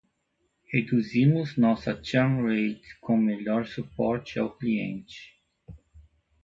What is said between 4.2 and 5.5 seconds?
ao cliente.